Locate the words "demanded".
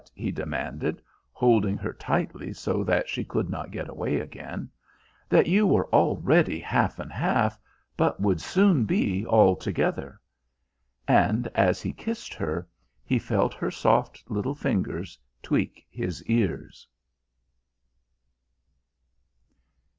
0.31-0.99